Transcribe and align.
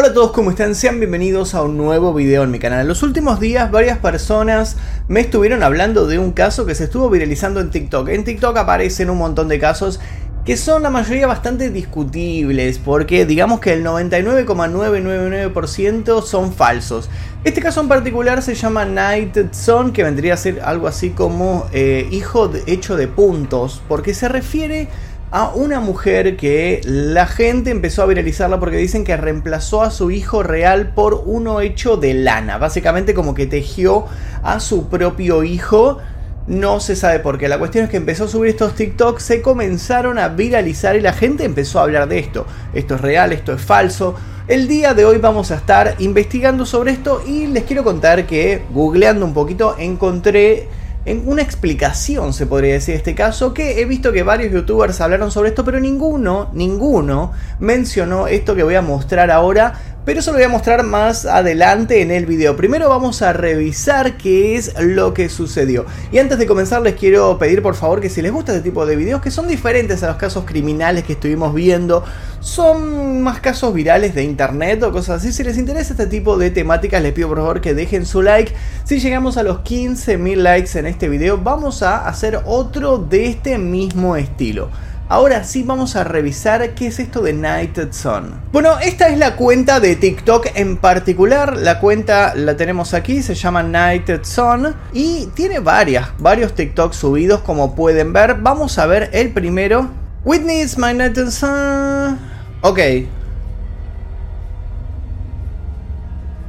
Hola 0.00 0.10
a 0.10 0.14
todos, 0.14 0.30
¿cómo 0.30 0.50
están? 0.50 0.76
Sean 0.76 1.00
bienvenidos 1.00 1.56
a 1.56 1.62
un 1.62 1.76
nuevo 1.76 2.14
video 2.14 2.44
en 2.44 2.52
mi 2.52 2.60
canal. 2.60 2.82
En 2.82 2.86
los 2.86 3.02
últimos 3.02 3.40
días 3.40 3.72
varias 3.72 3.98
personas 3.98 4.76
me 5.08 5.18
estuvieron 5.18 5.64
hablando 5.64 6.06
de 6.06 6.20
un 6.20 6.30
caso 6.30 6.66
que 6.66 6.76
se 6.76 6.84
estuvo 6.84 7.10
viralizando 7.10 7.58
en 7.58 7.70
TikTok. 7.70 8.08
En 8.10 8.22
TikTok 8.22 8.56
aparecen 8.58 9.10
un 9.10 9.18
montón 9.18 9.48
de 9.48 9.58
casos 9.58 9.98
que 10.44 10.56
son 10.56 10.84
la 10.84 10.90
mayoría 10.90 11.26
bastante 11.26 11.70
discutibles, 11.70 12.78
porque 12.78 13.26
digamos 13.26 13.58
que 13.58 13.72
el 13.72 13.84
99,999% 13.84 16.22
son 16.22 16.52
falsos. 16.52 17.10
Este 17.42 17.60
caso 17.60 17.80
en 17.80 17.88
particular 17.88 18.40
se 18.40 18.54
llama 18.54 18.84
Night 18.84 19.52
Son, 19.52 19.92
que 19.92 20.04
vendría 20.04 20.34
a 20.34 20.36
ser 20.36 20.60
algo 20.60 20.86
así 20.86 21.10
como 21.10 21.66
eh, 21.72 22.06
hijo 22.12 22.52
hecho 22.66 22.96
de 22.96 23.08
puntos, 23.08 23.82
porque 23.88 24.14
se 24.14 24.28
refiere 24.28 24.86
a 25.30 25.50
una 25.50 25.80
mujer 25.80 26.36
que 26.36 26.80
la 26.84 27.26
gente 27.26 27.70
empezó 27.70 28.02
a 28.02 28.06
viralizarla 28.06 28.58
porque 28.58 28.76
dicen 28.76 29.04
que 29.04 29.16
reemplazó 29.16 29.82
a 29.82 29.90
su 29.90 30.10
hijo 30.10 30.42
real 30.42 30.94
por 30.94 31.22
uno 31.26 31.60
hecho 31.60 31.96
de 31.96 32.14
lana. 32.14 32.58
Básicamente 32.58 33.12
como 33.12 33.34
que 33.34 33.46
tejió 33.46 34.06
a 34.42 34.60
su 34.60 34.88
propio 34.88 35.44
hijo. 35.44 35.98
No 36.46 36.80
se 36.80 36.96
sabe 36.96 37.18
por 37.18 37.36
qué. 37.36 37.46
La 37.46 37.58
cuestión 37.58 37.84
es 37.84 37.90
que 37.90 37.98
empezó 37.98 38.24
a 38.24 38.28
subir 38.28 38.48
estos 38.48 38.74
TikToks, 38.74 39.22
se 39.22 39.42
comenzaron 39.42 40.18
a 40.18 40.28
viralizar 40.28 40.96
y 40.96 41.02
la 41.02 41.12
gente 41.12 41.44
empezó 41.44 41.78
a 41.78 41.82
hablar 41.82 42.08
de 42.08 42.20
esto. 42.20 42.46
Esto 42.72 42.94
es 42.94 43.00
real, 43.02 43.32
esto 43.34 43.52
es 43.52 43.60
falso. 43.60 44.14
El 44.48 44.66
día 44.66 44.94
de 44.94 45.04
hoy 45.04 45.18
vamos 45.18 45.50
a 45.50 45.56
estar 45.56 45.96
investigando 45.98 46.64
sobre 46.64 46.92
esto 46.92 47.22
y 47.26 47.48
les 47.48 47.64
quiero 47.64 47.84
contar 47.84 48.26
que 48.26 48.62
googleando 48.72 49.26
un 49.26 49.34
poquito 49.34 49.76
encontré 49.78 50.68
en 51.08 51.22
una 51.26 51.40
explicación, 51.40 52.34
se 52.34 52.44
podría 52.44 52.74
decir, 52.74 52.94
este 52.94 53.14
caso, 53.14 53.54
que 53.54 53.80
he 53.80 53.86
visto 53.86 54.12
que 54.12 54.22
varios 54.22 54.52
youtubers 54.52 55.00
hablaron 55.00 55.30
sobre 55.30 55.48
esto, 55.48 55.64
pero 55.64 55.80
ninguno, 55.80 56.50
ninguno 56.52 57.32
mencionó 57.60 58.26
esto 58.26 58.54
que 58.54 58.62
voy 58.62 58.74
a 58.74 58.82
mostrar 58.82 59.30
ahora, 59.30 59.72
pero 60.04 60.20
eso 60.20 60.32
lo 60.32 60.38
voy 60.38 60.44
a 60.44 60.50
mostrar 60.50 60.84
más 60.84 61.24
adelante 61.24 62.02
en 62.02 62.10
el 62.10 62.26
video. 62.26 62.56
Primero 62.56 62.88
vamos 62.88 63.22
a 63.22 63.32
revisar 63.32 64.16
qué 64.16 64.56
es 64.56 64.74
lo 64.80 65.14
que 65.14 65.28
sucedió. 65.28 65.86
Y 66.12 66.18
antes 66.18 66.38
de 66.38 66.46
comenzar 66.46 66.82
les 66.82 66.94
quiero 66.94 67.38
pedir 67.38 67.62
por 67.62 67.74
favor 67.74 68.00
que 68.00 68.08
si 68.08 68.22
les 68.22 68.32
gusta 68.32 68.52
este 68.52 68.64
tipo 68.68 68.86
de 68.86 68.96
videos 68.96 69.20
que 69.20 69.30
son 69.30 69.48
diferentes 69.48 70.02
a 70.02 70.08
los 70.08 70.16
casos 70.16 70.44
criminales 70.46 71.04
que 71.04 71.12
estuvimos 71.14 71.54
viendo, 71.54 72.04
son 72.40 73.22
más 73.22 73.40
casos 73.40 73.74
virales 73.74 74.14
de 74.14 74.24
internet 74.24 74.82
o 74.82 74.92
cosas 74.92 75.22
así. 75.22 75.32
Si 75.32 75.42
les 75.44 75.58
interesa 75.58 75.92
este 75.92 76.06
tipo 76.06 76.36
de 76.36 76.50
temáticas 76.50 77.02
les 77.02 77.12
pido 77.12 77.28
por 77.28 77.38
favor 77.38 77.60
que 77.60 77.74
dejen 77.74 78.06
su 78.06 78.22
like. 78.22 78.52
Si 78.84 79.00
llegamos 79.00 79.36
a 79.36 79.42
los 79.42 79.58
15.000 79.58 80.36
likes 80.36 80.78
en 80.78 80.86
este 80.86 81.08
video 81.08 81.38
vamos 81.38 81.82
a 81.82 82.06
hacer 82.08 82.40
otro 82.44 82.98
de 82.98 83.26
este 83.26 83.58
mismo 83.58 84.16
estilo. 84.16 84.70
Ahora 85.10 85.42
sí 85.42 85.62
vamos 85.62 85.96
a 85.96 86.04
revisar 86.04 86.74
qué 86.74 86.88
es 86.88 86.98
esto 86.98 87.22
de 87.22 87.32
Nighted 87.32 87.92
Sun. 87.92 88.42
Bueno, 88.52 88.78
esta 88.78 89.08
es 89.08 89.16
la 89.16 89.36
cuenta 89.36 89.80
de 89.80 89.96
TikTok 89.96 90.48
en 90.54 90.76
particular. 90.76 91.56
La 91.56 91.80
cuenta 91.80 92.34
la 92.34 92.58
tenemos 92.58 92.92
aquí, 92.92 93.22
se 93.22 93.34
llama 93.34 93.62
Nighted 93.62 94.20
Sun 94.24 94.74
y 94.92 95.28
tiene 95.34 95.60
varias, 95.60 96.08
varios 96.18 96.54
TikToks 96.54 96.94
subidos 96.94 97.40
como 97.40 97.74
pueden 97.74 98.12
ver. 98.12 98.34
Vamos 98.34 98.78
a 98.78 98.84
ver 98.84 99.08
el 99.14 99.32
primero. 99.32 99.88
Whitney 100.24 100.66
my 100.76 100.92
Nighted 100.92 101.30
Sun. 101.30 102.27
Ok. 102.60 102.78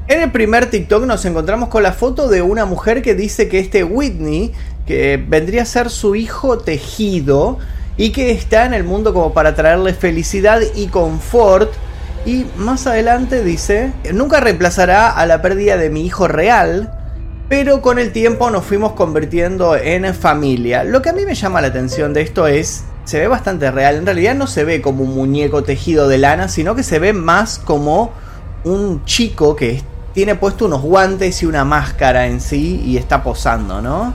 En 0.08 0.22
el 0.22 0.32
primer 0.32 0.70
TikTok 0.70 1.06
nos 1.06 1.24
encontramos 1.26 1.70
con 1.70 1.84
la 1.84 1.94
foto 1.94 2.28
de 2.28 2.42
una 2.42 2.66
mujer 2.66 3.02
que 3.02 3.14
dice 3.14 3.48
que 3.48 3.60
este 3.60 3.84
Whitney, 3.84 4.54
que 4.88 5.24
vendría 5.24 5.62
a 5.62 5.66
ser 5.66 5.92
su 5.92 6.16
hijo 6.16 6.58
tejido, 6.58 7.60
y 8.00 8.12
que 8.12 8.32
está 8.32 8.66
en 8.66 8.74
el 8.74 8.86
mundo 8.86 9.14
como 9.14 9.34
para 9.34 9.56
traerle 9.56 9.94
felicidad 9.94 10.62
y 10.74 10.88
confort. 10.88 11.70
Y 12.26 12.46
más 12.56 12.88
adelante 12.88 13.44
dice, 13.44 13.92
nunca 14.14 14.40
reemplazará 14.40 15.10
a 15.10 15.26
la 15.26 15.42
pérdida 15.42 15.76
de 15.76 15.90
mi 15.90 16.06
hijo 16.06 16.28
real, 16.30 16.92
pero 17.50 17.82
con 17.82 18.00
el 18.00 18.14
tiempo 18.14 18.50
nos 18.52 18.64
fuimos 18.64 18.94
convirtiendo 18.94 19.76
en 19.76 20.16
familia. 20.16 20.86
Lo 20.86 21.02
que 21.02 21.10
a 21.10 21.14
mí 21.14 21.26
me 21.26 21.36
llama 21.36 21.60
la 21.60 21.68
atención 21.68 22.14
de 22.14 22.22
esto 22.22 22.48
es, 22.48 22.86
se 23.10 23.20
ve 23.20 23.28
bastante 23.28 23.72
real, 23.72 23.96
en 23.96 24.06
realidad 24.06 24.36
no 24.36 24.46
se 24.46 24.64
ve 24.64 24.82
como 24.82 25.04
un 25.04 25.16
muñeco 25.16 25.64
tejido 25.64 26.08
de 26.08 26.20
lana, 26.20 26.48
sino 26.48 26.76
que 26.76 26.84
se 26.84 27.00
ve 27.00 27.12
más 27.12 27.58
como 27.58 28.12
un 28.64 29.04
chico 29.04 29.56
que 29.56 29.82
tiene 30.14 30.36
puesto 30.36 30.66
unos 30.66 30.84
guantes 30.84 31.42
y 31.42 31.48
una 31.48 31.66
máscara 31.66 32.28
en 32.28 32.40
sí 32.40 32.84
y 32.86 32.98
está 32.98 33.24
posando, 33.24 33.82
¿no? 33.82 34.14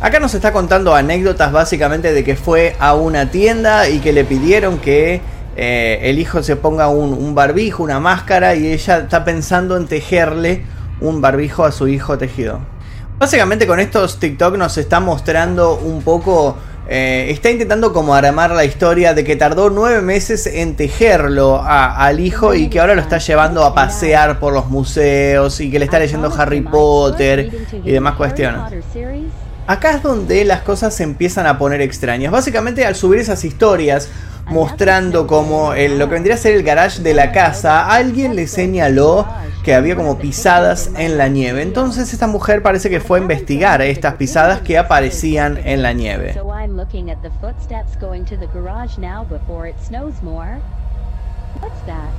Acá 0.00 0.20
nos 0.20 0.32
está 0.32 0.52
contando 0.52 0.94
anécdotas 0.94 1.50
básicamente 1.50 2.12
de 2.12 2.22
que 2.22 2.36
fue 2.36 2.76
a 2.78 2.94
una 2.94 3.32
tienda 3.32 3.88
y 3.88 3.98
que 3.98 4.12
le 4.12 4.24
pidieron 4.24 4.78
que 4.78 5.20
eh, 5.56 5.98
el 6.04 6.20
hijo 6.20 6.44
se 6.44 6.54
ponga 6.54 6.86
un, 6.88 7.34
barbijo, 7.34 7.82
una 7.82 7.98
máscara 7.98 8.54
y 8.54 8.68
ella 8.68 8.98
está 8.98 9.24
pensando 9.24 9.76
en 9.76 9.88
tejerle 9.88 10.64
un 11.00 11.20
barbijo 11.20 11.64
a 11.64 11.72
su 11.72 11.88
hijo 11.88 12.16
tejido. 12.16 12.60
Básicamente 13.18 13.66
con 13.66 13.80
estos 13.80 14.20
TikTok 14.20 14.56
nos 14.56 14.78
está 14.78 15.00
mostrando 15.00 15.74
un 15.74 16.02
poco 16.02 16.56
eh, 16.92 17.30
está 17.30 17.52
intentando 17.52 17.92
como 17.92 18.16
armar 18.16 18.50
la 18.50 18.64
historia 18.64 19.14
de 19.14 19.22
que 19.22 19.36
tardó 19.36 19.70
nueve 19.70 20.02
meses 20.02 20.44
en 20.48 20.74
tejerlo 20.74 21.62
al 21.64 22.18
hijo 22.18 22.52
y 22.52 22.68
que 22.68 22.80
ahora 22.80 22.96
lo 22.96 23.00
está 23.00 23.18
llevando 23.18 23.64
a 23.64 23.72
pasear 23.72 24.40
por 24.40 24.52
los 24.52 24.68
museos 24.68 25.60
y 25.60 25.70
que 25.70 25.78
le 25.78 25.84
está 25.84 26.00
leyendo 26.00 26.34
Harry 26.36 26.62
Potter 26.62 27.48
y 27.84 27.92
demás 27.92 28.16
cuestiones. 28.16 28.62
Acá 29.68 29.92
es 29.92 30.02
donde 30.02 30.44
las 30.44 30.62
cosas 30.62 30.92
se 30.92 31.04
empiezan 31.04 31.46
a 31.46 31.58
poner 31.58 31.80
extrañas. 31.80 32.32
Básicamente 32.32 32.84
al 32.84 32.96
subir 32.96 33.20
esas 33.20 33.44
historias 33.44 34.08
mostrando 34.46 35.28
como 35.28 35.72
lo 35.72 36.08
que 36.08 36.12
vendría 36.12 36.34
a 36.34 36.38
ser 36.38 36.56
el 36.56 36.64
garage 36.64 37.02
de 37.02 37.14
la 37.14 37.30
casa, 37.30 37.88
alguien 37.88 38.34
le 38.34 38.48
señaló 38.48 39.28
que 39.62 39.74
había 39.74 39.94
como 39.94 40.18
pisadas 40.18 40.90
en 40.96 41.18
la 41.18 41.28
nieve. 41.28 41.62
Entonces 41.62 42.12
esta 42.12 42.26
mujer 42.26 42.62
parece 42.62 42.90
que 42.90 43.00
fue 43.00 43.18
a 43.18 43.22
investigar 43.22 43.80
estas 43.80 44.14
pisadas 44.14 44.60
que 44.60 44.76
aparecían 44.76 45.60
en 45.64 45.82
la 45.82 45.92
nieve. 45.92 46.40
It 49.66 49.80
snows 49.80 50.22
more. 50.22 50.56
What's 51.60 51.80
that? 51.82 52.12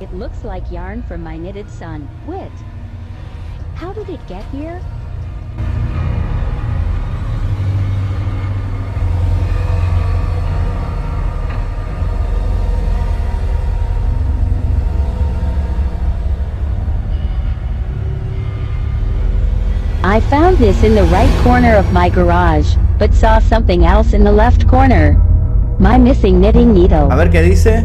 It 0.00 0.12
looks 0.14 0.44
like 0.44 0.70
yarn 0.70 1.02
from 1.02 1.22
my 1.22 1.36
knitted 1.36 1.70
son, 1.70 2.08
Wit. 2.26 2.52
How 3.74 3.92
did 3.92 4.08
it 4.08 4.26
get 4.26 4.44
here? 4.46 4.80
I 20.02 20.20
found 20.20 20.58
this 20.58 20.82
in 20.84 20.94
the 20.94 21.04
right 21.04 21.42
corner 21.42 21.74
of 21.74 21.92
my 21.92 22.08
garage, 22.08 22.76
but 22.98 23.12
saw 23.14 23.38
something 23.38 23.84
else 23.84 24.12
in 24.12 24.24
the 24.24 24.32
left 24.32 24.68
corner. 24.68 25.14
My 25.78 25.98
missing 25.98 26.40
knitting 26.40 26.72
needle. 26.72 27.10
A 27.10 27.16
ver 27.16 27.30
qué 27.30 27.42
dice. 27.42 27.84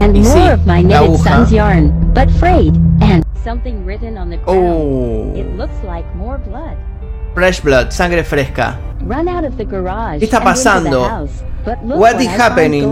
And 0.00 0.14
y 0.14 0.22
more 0.22 0.34
sí, 0.34 0.52
of 0.52 0.66
my 0.66 0.82
knitted 0.82 1.20
son's 1.20 1.52
yarn, 1.52 2.12
but 2.12 2.28
frayed, 2.32 2.74
and 3.00 3.24
something 3.44 3.84
written 3.84 4.18
on 4.18 4.30
the 4.30 4.36
ground. 4.38 4.58
Oh. 4.58 5.32
It 5.36 5.56
looks 5.56 5.76
like 5.84 6.04
more 6.16 6.38
blood. 6.38 6.76
Fresh 7.34 7.60
blood, 7.60 7.92
sangre 7.92 8.24
fresca. 8.24 8.78
Run 9.02 9.28
out 9.28 9.44
of 9.44 9.56
the 9.56 9.64
garage 9.64 10.20
¿Qué 10.20 10.26
está 10.26 10.42
pasando? 10.42 11.08
House, 11.08 11.42
What 11.64 12.20
is 12.20 12.28
happening? 12.28 12.90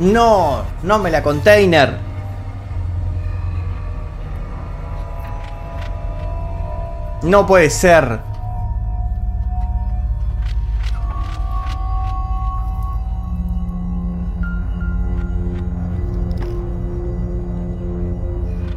No, 0.00 0.64
no 0.82 0.98
me 0.98 1.10
la 1.10 1.22
container. 1.22 1.98
No 7.22 7.46
puede 7.46 7.68
ser. 7.68 8.20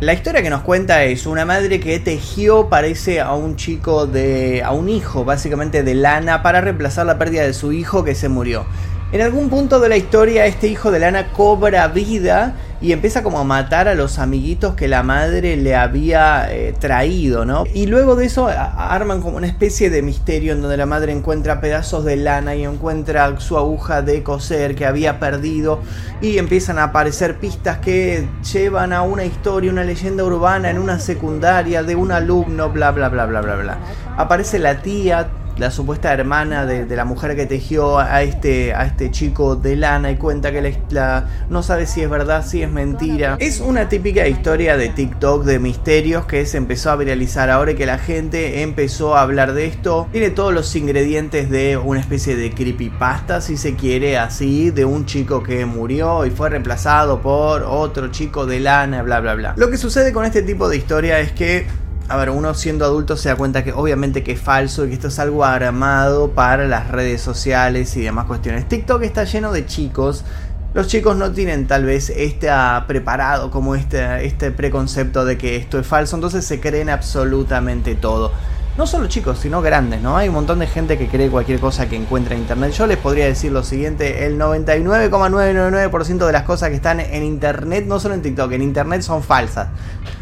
La 0.01 0.13
historia 0.13 0.41
que 0.41 0.49
nos 0.49 0.63
cuenta 0.63 1.05
es 1.05 1.25
una 1.25 1.45
madre 1.45 1.79
que 1.79 1.97
tejió, 2.01 2.67
parece, 2.67 3.21
a 3.21 3.33
un 3.33 3.55
chico 3.55 4.05
de. 4.05 4.61
a 4.61 4.71
un 4.71 4.89
hijo, 4.89 5.23
básicamente 5.23 5.81
de 5.81 5.95
lana, 5.95 6.43
para 6.43 6.59
reemplazar 6.59 7.05
la 7.05 7.17
pérdida 7.17 7.43
de 7.43 7.53
su 7.53 7.71
hijo 7.71 8.03
que 8.03 8.13
se 8.13 8.27
murió. 8.27 8.65
En 9.13 9.21
algún 9.21 9.49
punto 9.49 9.79
de 9.79 9.87
la 9.87 9.95
historia, 9.95 10.45
este 10.45 10.67
hijo 10.67 10.91
de 10.91 10.99
lana 10.99 11.31
cobra 11.31 11.87
vida 11.87 12.55
y 12.83 12.91
empieza 12.91 13.23
como 13.23 13.39
a 13.39 13.45
matar 13.45 13.87
a 13.87 13.95
los 13.95 14.19
amiguitos 14.19 14.75
que 14.75 14.89
la 14.89 15.03
madre 15.03 15.55
le 15.55 15.73
había 15.73 16.51
eh, 16.51 16.75
traído, 16.77 17.45
¿no? 17.45 17.63
Y 17.73 17.85
luego 17.85 18.17
de 18.17 18.25
eso 18.25 18.49
arman 18.49 19.21
como 19.21 19.37
una 19.37 19.47
especie 19.47 19.89
de 19.89 20.01
misterio 20.01 20.51
en 20.51 20.61
donde 20.61 20.75
la 20.75 20.85
madre 20.85 21.13
encuentra 21.13 21.61
pedazos 21.61 22.03
de 22.03 22.17
lana 22.17 22.55
y 22.55 22.65
encuentra 22.65 23.39
su 23.39 23.57
aguja 23.57 24.01
de 24.01 24.21
coser 24.21 24.75
que 24.75 24.85
había 24.85 25.17
perdido 25.17 25.79
y 26.21 26.37
empiezan 26.39 26.77
a 26.77 26.83
aparecer 26.83 27.39
pistas 27.39 27.77
que 27.77 28.27
llevan 28.51 28.91
a 28.91 29.01
una 29.03 29.23
historia, 29.23 29.71
una 29.71 29.85
leyenda 29.85 30.25
urbana 30.25 30.69
en 30.69 30.77
una 30.77 30.99
secundaria 30.99 31.83
de 31.83 31.95
un 31.95 32.11
alumno, 32.11 32.69
bla 32.69 32.91
bla 32.91 33.07
bla 33.07 33.25
bla 33.25 33.39
bla 33.39 33.55
bla. 33.55 33.77
Aparece 34.17 34.59
la 34.59 34.81
tía 34.81 35.29
la 35.57 35.71
supuesta 35.71 36.13
hermana 36.13 36.65
de, 36.65 36.93
la 36.95 37.05
mujer 37.05 37.35
que 37.35 37.45
tejió 37.45 37.99
a 37.99 38.23
este, 38.23 38.73
a 38.73 38.85
este 38.85 39.11
chico 39.11 39.55
de 39.55 39.75
lana 39.75 40.11
y 40.11 40.17
cuenta 40.17 40.51
que 40.51 40.79
la, 40.89 41.25
no 41.49 41.63
sabe 41.63 41.85
si 41.85 42.01
es 42.01 42.09
verdad, 42.09 42.45
si 42.45 42.61
es 42.61 42.71
mentira. 42.71 43.37
Es 43.39 43.59
una 43.59 43.89
típica 43.89 44.27
historia 44.27 44.77
de 44.77 44.89
TikTok 44.89 45.43
de 45.43 45.59
misterios 45.59 46.25
que 46.25 46.45
se 46.45 46.57
empezó 46.57 46.91
a 46.91 46.95
viralizar 46.95 47.49
ahora 47.49 47.71
y 47.71 47.75
que 47.75 47.85
la 47.85 47.97
gente 47.97 48.61
empezó 48.61 49.15
a 49.15 49.21
hablar 49.21 49.53
de 49.53 49.65
esto. 49.65 50.07
Tiene 50.11 50.29
todos 50.29 50.53
los 50.53 50.75
ingredientes 50.75 51.49
de 51.49 51.77
una 51.77 51.99
especie 51.99 52.35
de 52.35 52.51
creepypasta, 52.51 53.41
si 53.41 53.57
se 53.57 53.75
quiere, 53.75 54.17
así, 54.17 54.71
de 54.71 54.85
un 54.85 55.05
chico 55.05 55.43
que 55.43 55.65
murió 55.65 56.25
y 56.25 56.29
fue 56.29 56.49
reemplazado 56.49 57.21
por 57.21 57.63
otro 57.63 58.09
chico 58.09 58.45
de 58.45 58.59
lana, 58.59 59.03
bla, 59.03 59.19
bla, 59.19 59.35
bla. 59.35 59.53
Lo 59.57 59.69
que 59.69 59.77
sucede 59.77 60.13
con 60.13 60.25
este 60.25 60.41
tipo 60.41 60.69
de 60.69 60.77
historia 60.77 61.19
es 61.19 61.31
que 61.31 61.67
a 62.09 62.17
ver, 62.17 62.29
uno 62.29 62.53
siendo 62.53 62.85
adulto 62.85 63.15
se 63.15 63.29
da 63.29 63.35
cuenta 63.35 63.63
que 63.63 63.71
obviamente 63.71 64.23
que 64.23 64.33
es 64.33 64.39
falso 64.41 64.85
y 64.85 64.89
que 64.89 64.95
esto 64.95 65.07
es 65.07 65.19
algo 65.19 65.45
armado 65.45 66.31
para 66.31 66.67
las 66.67 66.89
redes 66.89 67.21
sociales 67.21 67.95
y 67.95 68.01
demás 68.01 68.25
cuestiones. 68.25 68.67
TikTok 68.67 69.03
está 69.03 69.23
lleno 69.23 69.51
de 69.51 69.65
chicos. 69.65 70.25
Los 70.73 70.87
chicos 70.87 71.15
no 71.15 71.31
tienen 71.31 71.67
tal 71.67 71.85
vez 71.85 72.09
este 72.09 72.49
preparado 72.87 73.51
como 73.51 73.75
este, 73.75 74.25
este 74.25 74.51
preconcepto 74.51 75.23
de 75.23 75.37
que 75.37 75.55
esto 75.55 75.79
es 75.79 75.85
falso, 75.85 76.15
entonces 76.15 76.45
se 76.45 76.59
creen 76.59 76.89
absolutamente 76.89 77.95
todo 77.95 78.31
no 78.77 78.87
solo 78.87 79.07
chicos, 79.07 79.37
sino 79.39 79.61
grandes, 79.61 80.01
¿no? 80.01 80.17
Hay 80.17 80.29
un 80.29 80.33
montón 80.33 80.57
de 80.57 80.65
gente 80.65 80.97
que 80.97 81.07
cree 81.07 81.29
cualquier 81.29 81.59
cosa 81.59 81.87
que 81.87 81.95
encuentra 81.95 82.33
en 82.33 82.41
internet. 82.41 82.71
Yo 82.71 82.87
les 82.87 82.97
podría 82.97 83.25
decir 83.25 83.51
lo 83.51 83.63
siguiente, 83.63 84.25
el 84.25 84.39
99,999% 84.39 86.25
de 86.25 86.31
las 86.31 86.43
cosas 86.43 86.69
que 86.69 86.75
están 86.75 86.99
en 86.99 87.23
internet, 87.23 87.85
no 87.87 87.99
solo 87.99 88.15
en 88.15 88.23
TikTok, 88.23 88.51
en 88.53 88.63
internet 88.63 89.03
son 89.03 89.21
falsas. 89.21 89.67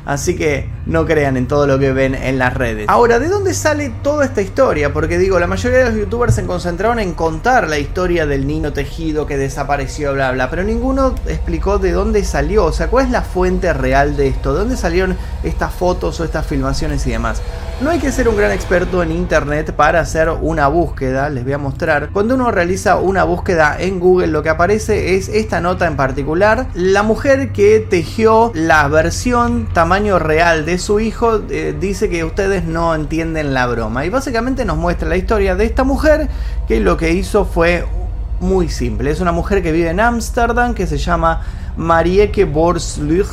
Así 0.05 0.35
que 0.35 0.69
no 0.85 1.05
crean 1.05 1.37
en 1.37 1.47
todo 1.47 1.65
lo 1.65 1.79
que 1.79 1.93
ven 1.93 2.13
en 2.13 2.39
las 2.39 2.53
redes. 2.53 2.89
Ahora, 2.89 3.19
¿de 3.19 3.29
dónde 3.29 3.53
sale 3.53 3.89
toda 4.03 4.25
esta 4.25 4.41
historia? 4.41 4.91
Porque 4.91 5.17
digo, 5.17 5.39
la 5.39 5.47
mayoría 5.47 5.79
de 5.79 5.85
los 5.85 5.95
youtubers 5.95 6.35
se 6.35 6.45
concentraron 6.45 6.99
en 6.99 7.13
contar 7.13 7.69
la 7.69 7.79
historia 7.79 8.25
del 8.25 8.47
niño 8.47 8.73
tejido 8.73 9.25
que 9.25 9.37
desapareció, 9.37 10.13
bla, 10.13 10.31
bla, 10.31 10.49
pero 10.49 10.63
ninguno 10.63 11.15
explicó 11.27 11.77
de 11.79 11.91
dónde 11.91 12.25
salió, 12.25 12.65
o 12.65 12.73
sea, 12.73 12.87
cuál 12.87 13.05
es 13.05 13.11
la 13.11 13.21
fuente 13.21 13.71
real 13.71 14.17
de 14.17 14.27
esto, 14.27 14.53
de 14.53 14.59
dónde 14.59 14.75
salieron 14.75 15.15
estas 15.43 15.73
fotos 15.73 16.19
o 16.19 16.25
estas 16.25 16.45
filmaciones 16.45 17.07
y 17.07 17.11
demás. 17.11 17.41
No 17.81 17.89
hay 17.89 17.97
que 17.97 18.11
ser 18.11 18.29
un 18.29 18.37
gran 18.37 18.51
experto 18.51 19.01
en 19.01 19.11
internet 19.11 19.71
para 19.71 20.01
hacer 20.01 20.29
una 20.29 20.67
búsqueda, 20.67 21.29
les 21.29 21.43
voy 21.43 21.53
a 21.53 21.57
mostrar. 21.57 22.09
Cuando 22.11 22.35
uno 22.35 22.51
realiza 22.51 22.97
una 22.97 23.23
búsqueda 23.23 23.75
en 23.79 23.99
Google 23.99 24.27
lo 24.27 24.43
que 24.43 24.49
aparece 24.49 25.15
es 25.15 25.29
esta 25.29 25.61
nota 25.61 25.87
en 25.87 25.95
particular. 25.95 26.67
La 26.75 27.01
mujer 27.01 27.51
que 27.53 27.79
tejió 27.79 28.51
la 28.53 28.87
versión 28.87 29.67
tamaño 29.73 30.19
real 30.19 30.63
de 30.63 30.77
su 30.77 30.99
hijo 30.99 31.41
eh, 31.49 31.75
dice 31.79 32.07
que 32.07 32.23
ustedes 32.23 32.65
no 32.65 32.93
entienden 32.93 33.55
la 33.55 33.65
broma. 33.65 34.05
Y 34.05 34.09
básicamente 34.09 34.63
nos 34.63 34.77
muestra 34.77 35.09
la 35.09 35.17
historia 35.17 35.55
de 35.55 35.65
esta 35.65 35.83
mujer 35.83 36.29
que 36.67 36.81
lo 36.81 36.97
que 36.97 37.13
hizo 37.13 37.45
fue 37.45 37.87
muy 38.41 38.69
simple. 38.69 39.11
Es 39.11 39.21
una 39.21 39.31
mujer 39.31 39.63
que 39.63 39.71
vive 39.71 39.89
en 39.89 39.99
Ámsterdam 39.99 40.73
que 40.73 40.87
se 40.87 40.97
llama 40.97 41.41
Marieke 41.77 42.43
Borsluch, 42.45 43.27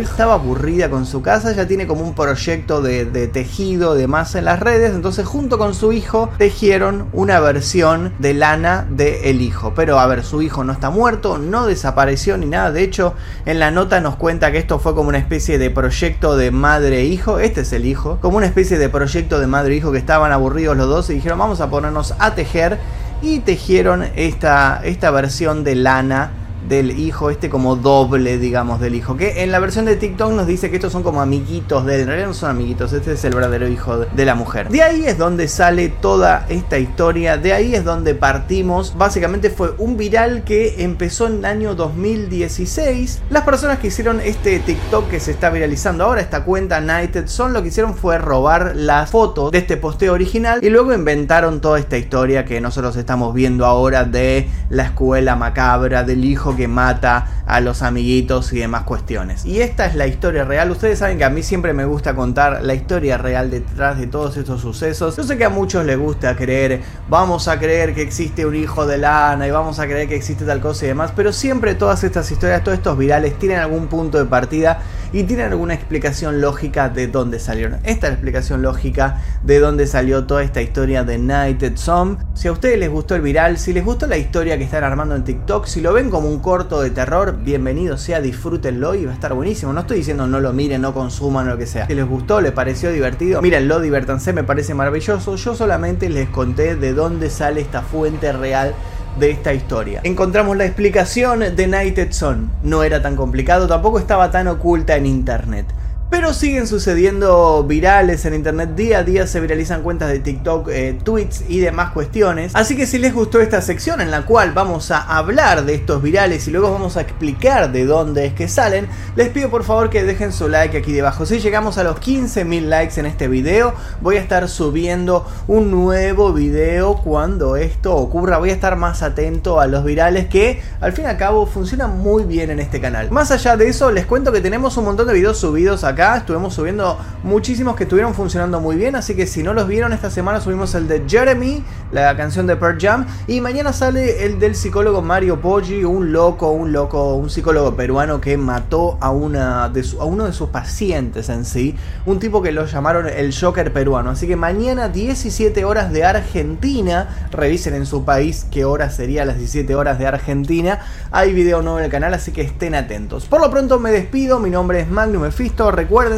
estaba 0.00 0.34
aburrida 0.34 0.88
con 0.88 1.04
su 1.04 1.20
casa, 1.20 1.52
ya 1.52 1.66
tiene 1.66 1.86
como 1.86 2.02
un 2.02 2.14
proyecto 2.14 2.80
de, 2.80 3.04
tejido 3.28 3.94
de 3.94 4.06
masa 4.06 4.38
en 4.38 4.46
las 4.46 4.60
redes, 4.60 4.94
entonces 4.94 5.26
junto 5.26 5.58
con 5.58 5.74
su 5.74 5.92
hijo 5.92 6.30
tejieron 6.38 7.08
una 7.12 7.40
versión 7.40 8.14
de 8.18 8.34
lana 8.34 8.86
del 8.88 9.12
el 9.24 9.40
hijo. 9.42 9.74
Pero 9.74 9.98
a 9.98 10.06
ver, 10.06 10.24
su 10.24 10.40
hijo 10.40 10.64
no 10.64 10.72
está 10.72 10.90
muerto, 10.90 11.38
no 11.38 11.66
desapareció 11.66 12.38
ni 12.38 12.46
nada, 12.46 12.72
de 12.72 12.82
hecho 12.82 13.14
en 13.44 13.58
la 13.58 13.70
nota 13.70 14.00
nos 14.00 14.16
cuenta 14.16 14.50
que 14.50 14.58
esto 14.58 14.78
fue 14.78 14.94
como 14.94 15.10
una 15.10 15.18
especie 15.18 15.58
de 15.58 15.70
proyecto 15.70 16.36
de 16.36 16.50
madre-hijo, 16.50 17.38
e 17.38 17.46
este 17.46 17.60
es 17.60 17.72
el 17.72 17.84
hijo, 17.84 18.18
como 18.20 18.38
una 18.38 18.46
especie 18.46 18.78
de 18.78 18.88
proyecto 18.88 19.38
de 19.38 19.46
madre-hijo 19.46 19.90
e 19.90 19.92
que 19.92 19.98
estaban 19.98 20.32
aburridos 20.32 20.76
los 20.76 20.88
dos 20.88 21.10
y 21.10 21.14
dijeron 21.14 21.38
vamos 21.38 21.60
a 21.60 21.68
ponernos 21.68 22.14
a 22.18 22.34
tejer 22.34 22.78
y 23.22 23.38
tejieron 23.38 24.02
esta, 24.16 24.80
esta 24.84 25.10
versión 25.10 25.64
de 25.64 25.76
lana 25.76 26.30
del 26.68 26.98
hijo, 26.98 27.30
este 27.30 27.50
como 27.50 27.76
doble, 27.76 28.38
digamos, 28.38 28.80
del 28.80 28.94
hijo. 28.94 29.16
Que 29.16 29.42
en 29.42 29.52
la 29.52 29.58
versión 29.58 29.84
de 29.84 29.96
TikTok 29.96 30.32
nos 30.32 30.46
dice 30.46 30.70
que 30.70 30.76
estos 30.76 30.92
son 30.92 31.02
como 31.02 31.20
amiguitos 31.20 31.84
de 31.84 31.96
él. 31.96 32.00
En 32.02 32.06
realidad 32.08 32.28
no 32.28 32.34
son 32.34 32.50
amiguitos, 32.50 32.92
este 32.92 33.12
es 33.12 33.24
el 33.24 33.34
verdadero 33.34 33.68
hijo 33.68 33.98
de 33.98 34.24
la 34.24 34.34
mujer. 34.34 34.68
De 34.68 34.82
ahí 34.82 35.04
es 35.06 35.18
donde 35.18 35.48
sale 35.48 35.88
toda 35.88 36.46
esta 36.48 36.78
historia, 36.78 37.36
de 37.36 37.52
ahí 37.52 37.74
es 37.74 37.84
donde 37.84 38.14
partimos. 38.14 38.96
Básicamente 38.96 39.50
fue 39.50 39.74
un 39.78 39.96
viral 39.96 40.44
que 40.44 40.82
empezó 40.82 41.26
en 41.26 41.38
el 41.38 41.44
año 41.44 41.74
2016. 41.74 43.22
Las 43.30 43.42
personas 43.42 43.78
que 43.78 43.88
hicieron 43.88 44.20
este 44.20 44.58
TikTok 44.58 45.08
que 45.08 45.20
se 45.20 45.30
está 45.30 45.50
viralizando 45.50 46.04
ahora, 46.04 46.20
esta 46.20 46.44
cuenta 46.44 46.80
Nighted 46.80 47.26
Son, 47.26 47.52
lo 47.52 47.62
que 47.62 47.68
hicieron 47.68 47.94
fue 47.94 48.18
robar 48.18 48.72
las 48.76 49.10
fotos 49.10 49.50
de 49.50 49.58
este 49.58 49.76
posteo 49.76 50.12
original 50.12 50.60
y 50.62 50.70
luego 50.70 50.92
inventaron 50.92 51.60
toda 51.60 51.78
esta 51.78 51.98
historia 51.98 52.44
que 52.44 52.60
nosotros 52.60 52.96
estamos 52.96 53.34
viendo 53.34 53.66
ahora 53.66 54.04
de 54.04 54.48
la 54.68 54.84
escuela 54.84 55.36
macabra, 55.36 56.04
del 56.04 56.24
hijo 56.24 56.51
que 56.56 56.68
mata 56.68 57.41
a 57.52 57.60
los 57.60 57.82
amiguitos 57.82 58.50
y 58.54 58.60
demás 58.60 58.84
cuestiones. 58.84 59.44
Y 59.44 59.60
esta 59.60 59.84
es 59.84 59.94
la 59.94 60.06
historia 60.06 60.44
real. 60.44 60.70
Ustedes 60.70 61.00
saben 61.00 61.18
que 61.18 61.24
a 61.24 61.28
mí 61.28 61.42
siempre 61.42 61.74
me 61.74 61.84
gusta 61.84 62.14
contar 62.14 62.62
la 62.62 62.72
historia 62.72 63.18
real 63.18 63.50
detrás 63.50 63.98
de 63.98 64.06
todos 64.06 64.38
estos 64.38 64.62
sucesos. 64.62 65.18
Yo 65.18 65.22
sé 65.22 65.36
que 65.36 65.44
a 65.44 65.50
muchos 65.50 65.84
les 65.84 65.98
gusta 65.98 66.34
creer, 66.34 66.80
vamos 67.10 67.48
a 67.48 67.58
creer 67.58 67.94
que 67.94 68.00
existe 68.00 68.46
un 68.46 68.54
hijo 68.54 68.86
de 68.86 68.96
lana 68.96 69.46
y 69.46 69.50
vamos 69.50 69.78
a 69.80 69.86
creer 69.86 70.08
que 70.08 70.16
existe 70.16 70.46
tal 70.46 70.60
cosa 70.60 70.86
y 70.86 70.88
demás, 70.88 71.12
pero 71.14 71.30
siempre 71.30 71.74
todas 71.74 72.02
estas 72.04 72.30
historias, 72.30 72.64
todos 72.64 72.78
estos 72.78 72.96
virales 72.96 73.38
tienen 73.38 73.58
algún 73.58 73.88
punto 73.88 74.16
de 74.16 74.24
partida 74.24 74.80
y 75.12 75.24
tienen 75.24 75.52
alguna 75.52 75.74
explicación 75.74 76.40
lógica 76.40 76.88
de 76.88 77.06
dónde 77.06 77.38
salieron. 77.38 77.80
Esta 77.84 78.06
es 78.06 78.12
la 78.12 78.14
explicación 78.14 78.62
lógica 78.62 79.22
de 79.42 79.58
dónde 79.58 79.86
salió 79.86 80.24
toda 80.24 80.42
esta 80.42 80.62
historia 80.62 81.04
de 81.04 81.18
Nighted 81.18 81.76
Some. 81.76 82.16
Si 82.34 82.48
a 82.48 82.52
ustedes 82.52 82.78
les 82.78 82.88
gustó 82.88 83.14
el 83.14 83.20
viral, 83.20 83.58
si 83.58 83.72
les 83.72 83.84
gustó 83.84 84.06
la 84.06 84.16
historia 84.16 84.56
que 84.56 84.64
están 84.64 84.84
armando 84.84 85.14
en 85.14 85.24
TikTok, 85.24 85.66
si 85.66 85.82
lo 85.82 85.92
ven 85.92 86.08
como 86.08 86.28
un 86.28 86.40
corto 86.40 86.80
de 86.80 86.90
terror, 86.90 87.41
bienvenido 87.44 87.96
sea, 87.96 88.20
disfrútenlo 88.20 88.94
y 88.94 89.04
va 89.04 89.12
a 89.12 89.14
estar 89.14 89.34
buenísimo. 89.34 89.72
No 89.72 89.80
estoy 89.80 89.98
diciendo 89.98 90.26
no 90.26 90.40
lo 90.40 90.52
miren, 90.52 90.82
no 90.82 90.94
consuman 90.94 91.48
lo 91.48 91.58
que 91.58 91.66
sea. 91.66 91.86
Si 91.86 91.94
les 91.94 92.06
gustó, 92.06 92.40
les 92.40 92.52
pareció 92.52 92.90
divertido, 92.90 93.42
mírenlo, 93.42 93.80
diviértanse, 93.80 94.32
me 94.32 94.44
parece 94.44 94.74
maravilloso. 94.74 95.36
Yo 95.36 95.54
solamente 95.54 96.08
les 96.08 96.28
conté 96.28 96.76
de 96.76 96.92
dónde 96.92 97.30
sale 97.30 97.60
esta 97.60 97.82
fuente 97.82 98.32
real 98.32 98.74
de 99.18 99.30
esta 99.30 99.52
historia. 99.52 100.00
Encontramos 100.04 100.56
la 100.56 100.64
explicación 100.64 101.40
de 101.54 101.66
Nighted 101.66 102.12
Son. 102.12 102.50
No 102.62 102.82
era 102.82 103.02
tan 103.02 103.16
complicado, 103.16 103.66
tampoco 103.66 103.98
estaba 103.98 104.30
tan 104.30 104.48
oculta 104.48 104.96
en 104.96 105.06
internet. 105.06 105.66
Pero 106.12 106.34
siguen 106.34 106.66
sucediendo 106.66 107.64
virales 107.64 108.26
en 108.26 108.34
internet, 108.34 108.74
día 108.74 108.98
a 108.98 109.02
día 109.02 109.26
se 109.26 109.40
viralizan 109.40 109.82
cuentas 109.82 110.10
de 110.10 110.18
TikTok, 110.18 110.68
eh, 110.68 110.98
tweets 111.02 111.44
y 111.48 111.60
demás 111.60 111.92
cuestiones. 111.92 112.52
Así 112.54 112.76
que 112.76 112.86
si 112.86 112.98
les 112.98 113.14
gustó 113.14 113.40
esta 113.40 113.62
sección 113.62 114.02
en 114.02 114.10
la 114.10 114.26
cual 114.26 114.52
vamos 114.52 114.90
a 114.90 115.00
hablar 115.00 115.64
de 115.64 115.74
estos 115.74 116.02
virales 116.02 116.46
y 116.46 116.50
luego 116.50 116.70
vamos 116.70 116.98
a 116.98 117.00
explicar 117.00 117.72
de 117.72 117.86
dónde 117.86 118.26
es 118.26 118.34
que 118.34 118.46
salen, 118.46 118.88
les 119.16 119.30
pido 119.30 119.48
por 119.48 119.64
favor 119.64 119.88
que 119.88 120.04
dejen 120.04 120.34
su 120.34 120.48
like 120.48 120.76
aquí 120.76 120.92
debajo. 120.92 121.24
Si 121.24 121.40
llegamos 121.40 121.78
a 121.78 121.82
los 121.82 121.96
15.000 121.96 122.60
likes 122.66 123.00
en 123.00 123.06
este 123.06 123.26
video, 123.26 123.72
voy 124.02 124.16
a 124.16 124.20
estar 124.20 124.50
subiendo 124.50 125.26
un 125.46 125.70
nuevo 125.70 126.34
video 126.34 126.96
cuando 126.96 127.56
esto 127.56 127.96
ocurra. 127.96 128.36
Voy 128.36 128.50
a 128.50 128.54
estar 128.54 128.76
más 128.76 129.02
atento 129.02 129.60
a 129.60 129.66
los 129.66 129.82
virales 129.82 130.26
que 130.26 130.60
al 130.82 130.92
fin 130.92 131.06
y 131.06 131.08
al 131.08 131.16
cabo 131.16 131.46
funcionan 131.46 131.96
muy 131.96 132.24
bien 132.24 132.50
en 132.50 132.60
este 132.60 132.82
canal. 132.82 133.10
Más 133.10 133.30
allá 133.30 133.56
de 133.56 133.68
eso, 133.68 133.90
les 133.90 134.04
cuento 134.04 134.30
que 134.30 134.42
tenemos 134.42 134.76
un 134.76 134.84
montón 134.84 135.06
de 135.06 135.14
videos 135.14 135.38
subidos 135.38 135.84
acá 135.84 136.01
estuvimos 136.02 136.54
subiendo 136.54 136.98
muchísimos 137.22 137.76
que 137.76 137.84
estuvieron 137.84 138.14
funcionando 138.14 138.60
muy 138.60 138.74
bien, 138.74 138.96
así 138.96 139.14
que 139.14 139.26
si 139.26 139.42
no 139.42 139.54
los 139.54 139.68
vieron 139.68 139.92
esta 139.92 140.10
semana 140.10 140.40
subimos 140.40 140.74
el 140.74 140.88
de 140.88 141.04
Jeremy, 141.06 141.62
la 141.92 142.16
canción 142.16 142.46
de 142.46 142.56
Pearl 142.56 142.78
Jam, 142.80 143.06
y 143.28 143.40
mañana 143.40 143.72
sale 143.72 144.24
el 144.24 144.40
del 144.40 144.56
psicólogo 144.56 145.00
Mario 145.00 145.40
Poggi, 145.40 145.84
un 145.84 146.12
loco, 146.12 146.50
un 146.50 146.72
loco, 146.72 147.14
un 147.14 147.30
psicólogo 147.30 147.76
peruano 147.76 148.20
que 148.20 148.36
mató 148.36 148.98
a, 149.00 149.10
una 149.10 149.64
a 149.64 150.04
uno 150.04 150.24
de 150.24 150.32
sus 150.32 150.48
pacientes 150.48 151.28
en 151.28 151.44
sí, 151.44 151.76
un 152.04 152.18
tipo 152.18 152.42
que 152.42 152.50
lo 152.50 152.66
llamaron 152.66 153.08
el 153.08 153.32
Joker 153.32 153.72
peruano, 153.72 154.10
así 154.10 154.26
que 154.26 154.34
mañana 154.34 154.88
17 154.88 155.64
horas 155.64 155.92
de 155.92 156.04
Argentina, 156.04 157.28
revisen 157.30 157.74
en 157.74 157.86
su 157.86 158.04
país 158.04 158.46
qué 158.50 158.64
hora 158.64 158.90
sería 158.90 159.24
las 159.24 159.38
17 159.38 159.72
horas 159.76 160.00
de 160.00 160.08
Argentina, 160.08 160.80
hay 161.12 161.32
video 161.32 161.62
nuevo 161.62 161.78
en 161.78 161.84
el 161.84 161.90
canal, 161.90 162.12
así 162.14 162.32
que 162.32 162.42
estén 162.42 162.74
atentos. 162.74 163.26
Por 163.26 163.40
lo 163.40 163.50
pronto 163.50 163.78
me 163.78 163.92
despido, 163.92 164.40
mi 164.40 164.50
nombre 164.50 164.80
es 164.80 164.88
Magnum 164.88 165.22
Mephisto, 165.22 165.70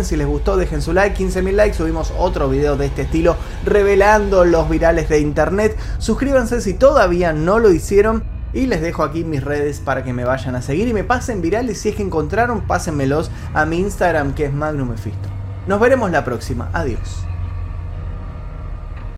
si 0.05 0.17
les 0.17 0.27
gustó, 0.27 0.57
dejen 0.57 0.81
su 0.83 0.93
like, 0.93 1.21
15.000 1.21 1.53
likes, 1.53 1.77
subimos 1.77 2.13
otro 2.17 2.49
video 2.49 2.77
de 2.77 2.87
este 2.87 3.03
estilo 3.03 3.37
revelando 3.65 4.45
los 4.45 4.69
virales 4.69 5.09
de 5.09 5.19
internet. 5.19 5.77
Suscríbanse 5.99 6.61
si 6.61 6.75
todavía 6.75 7.33
no 7.33 7.59
lo 7.59 7.73
hicieron. 7.73 8.23
Y 8.53 8.67
les 8.67 8.81
dejo 8.81 9.03
aquí 9.03 9.25
mis 9.25 9.43
redes 9.43 9.81
para 9.81 10.05
que 10.05 10.13
me 10.13 10.25
vayan 10.25 10.55
a 10.55 10.63
seguir 10.63 10.87
y 10.87 10.95
me 10.95 11.03
pasen 11.03 11.43
virales. 11.43 11.81
Si 11.81 11.89
es 11.89 11.97
que 11.97 12.03
encontraron, 12.05 12.69
pásenmelos 12.69 13.33
a 13.53 13.67
mi 13.67 13.81
Instagram 13.81 14.35
que 14.35 14.45
es 14.45 14.53
Magnum 14.53 14.95
Nos 15.67 15.81
veremos 15.81 16.13
la 16.13 16.25
próxima. 16.25 16.71
Adiós. 16.73 17.34